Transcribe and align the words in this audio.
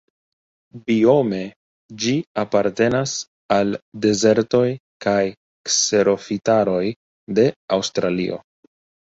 Biome 0.85 1.41
ĝi 2.03 2.13
apartenas 2.43 3.13
al 3.57 3.77
dezertoj 4.07 4.63
kaj 5.07 5.19
kserofitaroj 5.71 6.83
de 7.41 7.47
Aŭstralio. 7.79 8.43